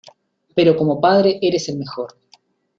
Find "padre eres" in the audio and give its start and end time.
0.99-1.69